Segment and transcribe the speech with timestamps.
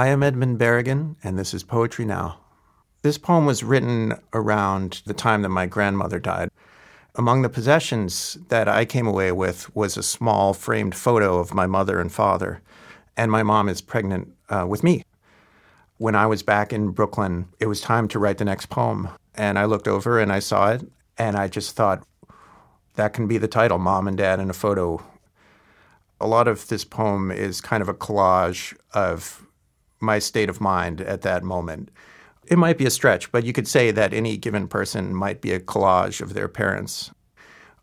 [0.00, 2.38] I am Edmund Berrigan, and this is Poetry Now.
[3.02, 6.48] This poem was written around the time that my grandmother died.
[7.16, 11.66] Among the possessions that I came away with was a small framed photo of my
[11.66, 12.62] mother and father,
[13.14, 15.04] and my mom is pregnant uh, with me.
[15.98, 19.58] When I was back in Brooklyn, it was time to write the next poem, and
[19.58, 22.06] I looked over and I saw it, and I just thought,
[22.94, 25.04] that can be the title Mom and Dad in a Photo.
[26.18, 29.46] A lot of this poem is kind of a collage of
[30.00, 31.90] my state of mind at that moment.
[32.46, 35.52] It might be a stretch, but you could say that any given person might be
[35.52, 37.10] a collage of their parents,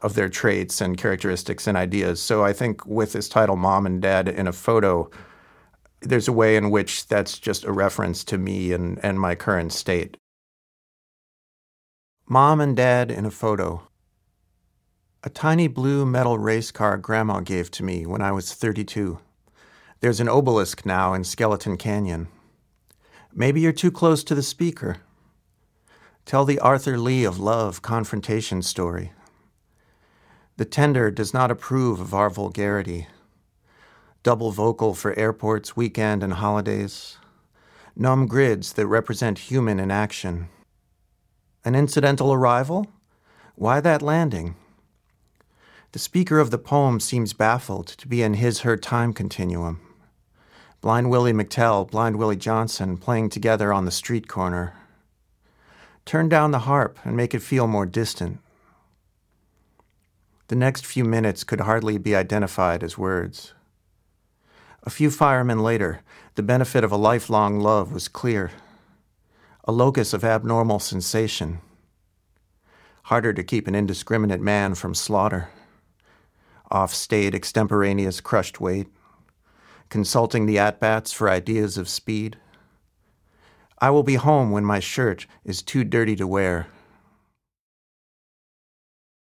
[0.00, 2.20] of their traits and characteristics and ideas.
[2.20, 5.10] So I think with this title, Mom and Dad in a Photo,
[6.00, 9.72] there's a way in which that's just a reference to me and, and my current
[9.72, 10.16] state.
[12.28, 13.86] Mom and Dad in a Photo.
[15.22, 19.18] A tiny blue metal race car Grandma gave to me when I was 32.
[20.00, 22.28] There's an obelisk now in Skeleton Canyon.
[23.32, 24.98] Maybe you're too close to the speaker.
[26.26, 29.12] Tell the Arthur Lee of love confrontation story.
[30.58, 33.06] The tender does not approve of our vulgarity.
[34.22, 37.16] Double vocal for airports, weekend, and holidays.
[37.94, 40.48] Numb grids that represent human inaction.
[41.64, 42.86] An incidental arrival?
[43.54, 44.56] Why that landing?
[45.92, 49.80] The speaker of the poem seems baffled to be in his her time continuum.
[50.86, 54.72] Blind Willie McTell, Blind Willie Johnson playing together on the street corner.
[56.04, 58.38] Turn down the harp and make it feel more distant.
[60.46, 63.52] The next few minutes could hardly be identified as words.
[64.84, 66.02] A few firemen later,
[66.36, 68.52] the benefit of a lifelong love was clear.
[69.64, 71.58] A locus of abnormal sensation.
[73.06, 75.48] Harder to keep an indiscriminate man from slaughter.
[76.70, 78.86] Off stayed extemporaneous crushed weight
[79.88, 82.36] consulting the at-bats for ideas of speed.
[83.78, 86.68] I will be home when my shirt is too dirty to wear.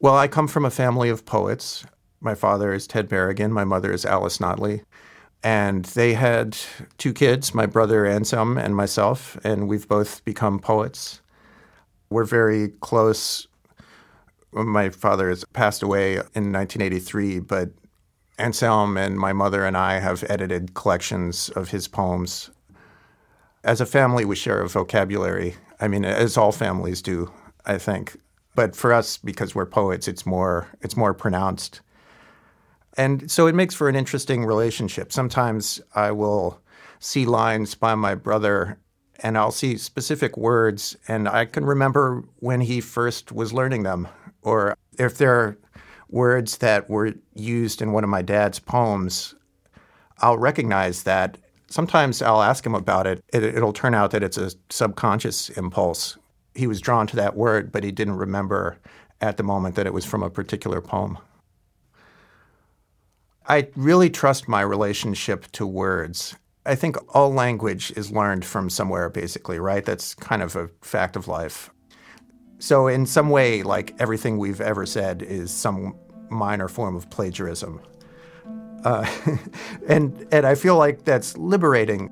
[0.00, 1.86] Well, I come from a family of poets.
[2.20, 4.84] My father is Ted Berrigan, my mother is Alice Notley.
[5.42, 6.56] And they had
[6.98, 11.20] two kids, my brother Anselm and myself, and we've both become poets.
[12.10, 13.48] We're very close.
[14.52, 17.70] My father has passed away in 1983, but
[18.42, 22.50] Anselm and my mother and I have edited collections of his poems.
[23.62, 25.54] As a family, we share a vocabulary.
[25.80, 27.30] I mean, as all families do,
[27.64, 28.16] I think.
[28.56, 31.80] But for us, because we're poets, it's more it's more pronounced.
[32.96, 35.12] And so it makes for an interesting relationship.
[35.12, 36.60] Sometimes I will
[36.98, 38.78] see lines by my brother
[39.20, 44.08] and I'll see specific words and I can remember when he first was learning them
[44.42, 45.56] or if there
[46.12, 49.34] words that were used in one of my dad's poems,
[50.18, 51.38] I'll recognize that.
[51.68, 53.24] Sometimes I'll ask him about it.
[53.32, 53.42] it.
[53.42, 56.18] It'll turn out that it's a subconscious impulse.
[56.54, 58.78] He was drawn to that word, but he didn't remember
[59.20, 61.18] at the moment that it was from a particular poem.
[63.48, 66.36] I really trust my relationship to words.
[66.64, 69.84] I think all language is learned from somewhere, basically, right?
[69.84, 71.70] That's kind of a fact of life.
[72.62, 75.96] So, in some way, like everything we've ever said is some
[76.28, 77.80] minor form of plagiarism.
[78.84, 79.04] Uh,
[79.88, 82.06] and, and I feel like that's liberating.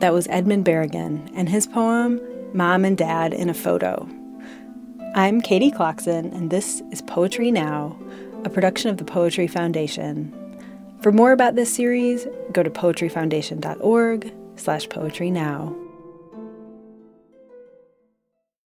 [0.00, 2.20] That was Edmund Berrigan and his poem,
[2.52, 4.08] Mom and Dad in a Photo.
[5.14, 7.96] I'm Katie Klocksin, and this is Poetry Now,
[8.44, 10.34] a production of the Poetry Foundation.
[11.02, 15.76] For more about this series, go to poetryfoundation.org slash poetry now.